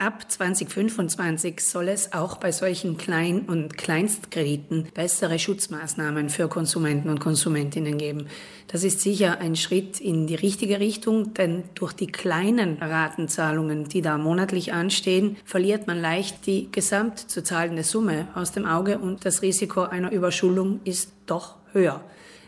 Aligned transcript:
Ab 0.00 0.32
2025 0.32 1.60
soll 1.60 1.88
es 1.88 2.14
auch 2.14 2.38
bei 2.38 2.52
solchen 2.52 2.96
Klein- 2.96 3.42
und 3.42 3.76
Kleinstkrediten 3.76 4.88
bessere 4.94 5.38
Schutzmaßnahmen 5.38 6.30
für 6.30 6.48
Konsumenten 6.48 7.10
und 7.10 7.20
Konsumentinnen 7.20 7.98
geben. 7.98 8.26
Das 8.68 8.82
ist 8.82 9.02
sicher 9.02 9.40
ein 9.40 9.56
Schritt 9.56 10.00
in 10.00 10.26
die 10.26 10.36
richtige 10.36 10.80
Richtung, 10.80 11.34
denn 11.34 11.64
durch 11.74 11.92
die 11.92 12.06
kleinen 12.06 12.78
Ratenzahlungen, 12.78 13.90
die 13.90 14.00
da 14.00 14.16
monatlich 14.16 14.72
anstehen, 14.72 15.36
verliert 15.44 15.86
man 15.86 16.00
leicht 16.00 16.46
die 16.46 16.72
gesamt 16.72 17.18
zu 17.18 17.42
zahlende 17.42 17.82
Summe 17.82 18.28
aus 18.34 18.52
dem 18.52 18.64
Auge 18.64 18.96
und 18.96 19.26
das 19.26 19.42
Risiko 19.42 19.82
einer 19.82 20.12
Überschuldung 20.12 20.80
ist 20.84 21.12
doch 21.26 21.56
höher. 21.74 22.02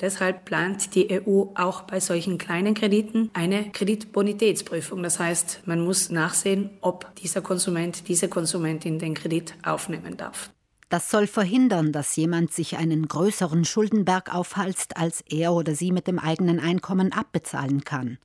Deshalb 0.00 0.44
plant 0.44 0.94
die 0.94 1.08
EU 1.10 1.46
auch 1.54 1.82
bei 1.82 2.00
solchen 2.00 2.38
kleinen 2.38 2.74
Krediten 2.74 3.30
eine 3.32 3.70
Kreditbonitätsprüfung. 3.70 5.02
Das 5.02 5.18
heißt, 5.18 5.62
man 5.66 5.80
muss 5.80 6.10
nachsehen, 6.10 6.70
ob 6.80 7.14
dieser 7.16 7.42
Konsument, 7.42 8.08
diese 8.08 8.28
Konsumentin 8.28 8.98
den 8.98 9.14
Kredit 9.14 9.54
aufnehmen 9.62 10.16
darf. 10.16 10.50
Das 10.88 11.10
soll 11.10 11.26
verhindern, 11.26 11.92
dass 11.92 12.14
jemand 12.16 12.52
sich 12.52 12.76
einen 12.76 13.08
größeren 13.08 13.64
Schuldenberg 13.64 14.34
aufhalst, 14.34 14.96
als 14.96 15.22
er 15.28 15.52
oder 15.52 15.74
sie 15.74 15.92
mit 15.92 16.06
dem 16.06 16.18
eigenen 16.18 16.60
Einkommen 16.60 17.12
abbezahlen 17.12 17.84
kann. 17.84 18.18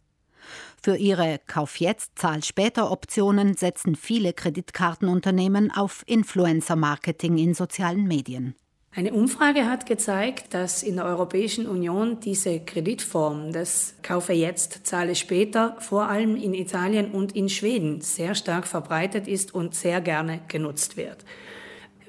Für 0.82 0.96
ihre 0.96 1.40
Kauf 1.48 1.78
jetzt, 1.78 2.18
Zahl 2.18 2.44
später 2.44 2.92
Optionen 2.92 3.56
setzen 3.56 3.96
viele 3.96 4.34
Kreditkartenunternehmen 4.34 5.72
auf 5.72 6.04
Influencer-Marketing 6.06 7.38
in 7.38 7.54
sozialen 7.54 8.08
Medien. 8.08 8.56
Eine 8.92 9.14
Umfrage 9.14 9.68
hat 9.68 9.86
gezeigt, 9.86 10.54
dass 10.56 10.82
in 10.82 10.96
der 10.96 11.06
Europäischen 11.06 11.68
Union 11.68 12.20
diese 12.22 12.60
Kreditform 12.60 13.52
des 13.52 13.94
Kaufe 14.02 14.34
jetzt, 14.34 14.88
zahle 14.88 15.16
später 15.16 15.78
vor 15.80 16.10
allem 16.10 16.36
in 16.36 16.56
Italien 16.56 17.12
und 17.12 17.36
in 17.36 17.50
Schweden 17.50 18.02
sehr 18.02 18.34
stark 18.34 18.66
verbreitet 18.66 19.28
ist 19.28 19.54
und 19.54 19.76
sehr 19.76 20.02
gerne 20.02 20.42
genutzt 20.48 20.98
wird. 20.98 21.24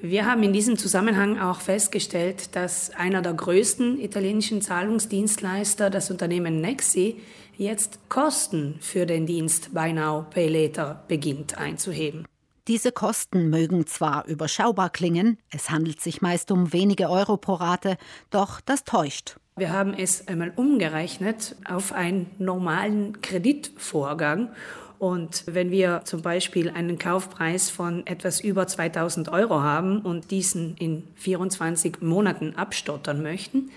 Wir 0.01 0.25
haben 0.25 0.41
in 0.41 0.53
diesem 0.53 0.77
Zusammenhang 0.79 1.39
auch 1.39 1.61
festgestellt, 1.61 2.55
dass 2.55 2.89
einer 2.89 3.21
der 3.21 3.35
größten 3.35 4.01
italienischen 4.01 4.63
Zahlungsdienstleister, 4.63 5.91
das 5.91 6.09
Unternehmen 6.09 6.59
Nexi, 6.61 7.17
jetzt 7.55 7.99
Kosten 8.09 8.77
für 8.79 9.05
den 9.05 9.27
Dienst 9.27 9.75
Buy 9.75 9.93
Now, 9.93 10.25
Pay 10.31 10.47
Later 10.47 11.03
beginnt 11.07 11.55
einzuheben. 11.59 12.25
Diese 12.71 12.93
Kosten 12.93 13.49
mögen 13.49 13.85
zwar 13.85 14.25
überschaubar 14.27 14.91
klingen, 14.91 15.37
es 15.49 15.71
handelt 15.71 15.99
sich 15.99 16.21
meist 16.21 16.51
um 16.51 16.71
wenige 16.71 17.09
Euro 17.09 17.35
pro 17.35 17.55
Rate, 17.55 17.97
doch 18.29 18.61
das 18.61 18.85
täuscht. 18.85 19.35
Wir 19.57 19.73
haben 19.73 19.93
es 19.93 20.29
einmal 20.29 20.53
umgerechnet 20.55 21.57
auf 21.69 21.91
einen 21.91 22.31
normalen 22.37 23.21
Kreditvorgang. 23.21 24.53
Und 24.99 25.43
wenn 25.47 25.69
wir 25.69 26.03
zum 26.05 26.21
Beispiel 26.21 26.69
einen 26.69 26.97
Kaufpreis 26.97 27.69
von 27.69 28.07
etwas 28.07 28.39
über 28.39 28.67
2000 28.67 29.27
Euro 29.27 29.61
haben 29.61 29.99
und 29.99 30.31
diesen 30.31 30.77
in 30.77 31.03
24 31.15 31.99
Monaten 31.99 32.55
abstottern 32.55 33.21
möchten, 33.21 33.69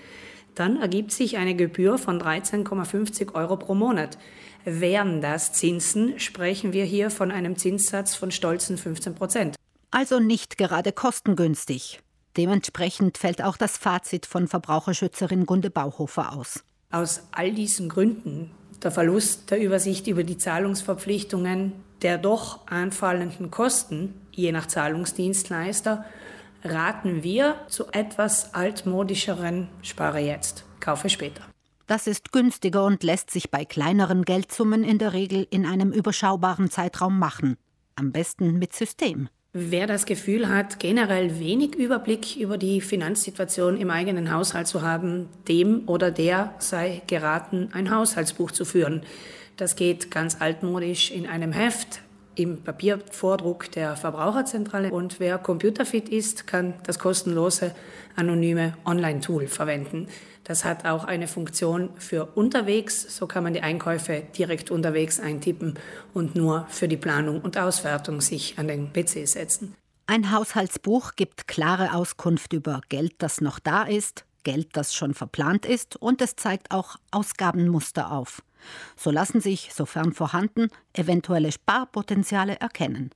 dann 0.55 0.81
ergibt 0.81 1.11
sich 1.11 1.37
eine 1.37 1.55
Gebühr 1.55 1.97
von 1.97 2.21
13,50 2.21 3.33
Euro 3.33 3.57
pro 3.57 3.75
Monat. 3.75 4.17
Wären 4.63 5.21
das 5.21 5.53
Zinsen, 5.53 6.19
sprechen 6.19 6.73
wir 6.73 6.85
hier 6.85 7.11
von 7.11 7.31
einem 7.31 7.55
Zinssatz 7.57 8.15
von 8.15 8.31
stolzen 8.31 8.77
15 8.77 9.15
Prozent. 9.15 9.55
Also 9.91 10.19
nicht 10.19 10.57
gerade 10.57 10.91
kostengünstig. 10.91 12.01
Dementsprechend 12.35 13.17
fällt 13.17 13.41
auch 13.41 13.57
das 13.57 13.77
Fazit 13.77 14.25
von 14.25 14.47
Verbraucherschützerin 14.47 15.45
Gunde 15.45 15.69
Bauhofer 15.69 16.33
aus. 16.33 16.63
Aus 16.91 17.23
all 17.31 17.53
diesen 17.53 17.87
Gründen, 17.87 18.51
der 18.83 18.91
Verlust 18.91 19.51
der 19.51 19.61
Übersicht 19.61 20.07
über 20.07 20.23
die 20.23 20.37
Zahlungsverpflichtungen, 20.37 21.73
der 22.01 22.17
doch 22.17 22.67
anfallenden 22.67 23.51
Kosten, 23.51 24.13
je 24.31 24.51
nach 24.51 24.67
Zahlungsdienstleister, 24.67 26.05
raten 26.65 27.23
wir 27.23 27.55
zu 27.67 27.85
etwas 27.91 28.53
altmodischeren 28.53 29.67
Spare 29.81 30.19
jetzt, 30.19 30.65
kaufe 30.79 31.09
später. 31.09 31.43
Das 31.87 32.07
ist 32.07 32.31
günstiger 32.31 32.83
und 32.83 33.03
lässt 33.03 33.29
sich 33.29 33.51
bei 33.51 33.63
kleineren 33.63 34.23
Geldsummen 34.23 34.83
in 34.83 34.97
der 34.97 35.13
Regel 35.13 35.47
in 35.51 35.65
einem 35.65 35.91
überschaubaren 35.91 36.71
Zeitraum 36.71 37.19
machen. 37.19 37.57
Am 37.95 38.11
besten 38.11 38.57
mit 38.57 38.73
System. 38.73 39.29
Wer 39.53 39.87
das 39.87 40.05
Gefühl 40.05 40.49
hat, 40.49 40.79
generell 40.79 41.39
wenig 41.39 41.75
Überblick 41.75 42.35
über 42.35 42.57
die 42.57 42.81
Finanzsituation 42.81 43.77
im 43.77 43.89
eigenen 43.89 44.33
Haushalt 44.33 44.67
zu 44.67 44.81
haben, 44.81 45.29
dem 45.47 45.87
oder 45.87 46.11
der 46.11 46.53
sei 46.59 47.03
geraten, 47.07 47.69
ein 47.71 47.89
Haushaltsbuch 47.89 48.51
zu 48.51 48.65
führen. 48.65 49.03
Das 49.55 49.77
geht 49.77 50.11
ganz 50.11 50.41
altmodisch 50.41 51.09
in 51.11 51.25
einem 51.25 51.53
Heft, 51.53 52.01
im 52.35 52.61
Papiervordruck 52.63 53.71
der 53.71 53.95
Verbraucherzentrale. 53.95 54.91
Und 54.91 55.19
wer 55.19 55.37
computerfit 55.37 56.09
ist, 56.09 56.47
kann 56.47 56.75
das 56.83 56.99
kostenlose 56.99 57.73
anonyme 58.15 58.73
Online-Tool 58.85 59.47
verwenden. 59.47 60.07
Das 60.43 60.63
hat 60.63 60.85
auch 60.85 61.05
eine 61.05 61.27
Funktion 61.27 61.89
für 61.97 62.25
unterwegs. 62.35 63.17
So 63.17 63.25
kann 63.25 63.43
man 63.43 63.53
die 63.53 63.61
Einkäufe 63.61 64.23
direkt 64.37 64.69
unterwegs 64.69 65.19
eintippen 65.19 65.79
und 66.13 66.35
nur 66.35 66.67
für 66.69 66.87
die 66.87 66.97
Planung 66.97 67.41
und 67.41 67.57
Auswertung 67.57 68.21
sich 68.21 68.59
an 68.59 68.67
den 68.67 68.93
PC 68.93 69.27
setzen. 69.27 69.75
Ein 70.07 70.31
Haushaltsbuch 70.31 71.13
gibt 71.15 71.47
klare 71.47 71.95
Auskunft 71.95 72.53
über 72.53 72.81
Geld, 72.89 73.13
das 73.17 73.41
noch 73.41 73.57
da 73.57 73.83
ist, 73.83 74.25
Geld, 74.45 74.69
das 74.77 74.95
schon 74.95 75.13
verplant 75.13 75.65
ist, 75.65 75.97
und 75.97 76.21
es 76.21 76.37
zeigt 76.37 76.71
auch 76.71 76.95
Ausgabenmuster 77.11 78.13
auf. 78.13 78.41
So 78.95 79.11
lassen 79.11 79.41
sich, 79.41 79.73
sofern 79.73 80.13
vorhanden, 80.13 80.69
eventuelle 80.93 81.51
Sparpotenziale 81.51 82.55
erkennen. 82.59 83.11